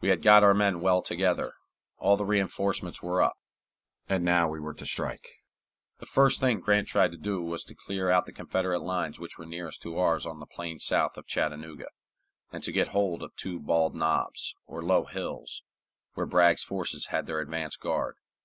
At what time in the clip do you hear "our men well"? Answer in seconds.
0.44-1.02